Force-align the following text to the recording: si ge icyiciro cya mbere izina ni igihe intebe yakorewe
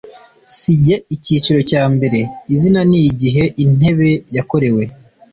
si 0.57 0.73
ge 0.83 0.95
icyiciro 1.15 1.59
cya 1.69 1.83
mbere 1.95 2.19
izina 2.53 2.81
ni 2.89 2.99
igihe 3.09 3.43
intebe 3.63 4.09
yakorewe 4.35 4.83